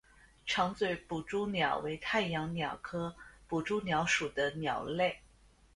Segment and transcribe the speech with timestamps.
[0.47, 3.15] 长嘴捕蛛鸟为太阳鸟科
[3.47, 5.21] 捕蛛鸟属的鸟类。